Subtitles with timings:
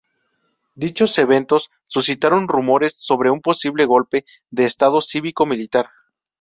[0.73, 5.91] Dichos eventos suscitaron rumores sobre un posible golpe de Estado cívico militar.